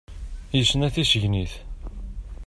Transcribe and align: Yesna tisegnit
Yesna 0.57 0.87
tisegnit 0.93 1.53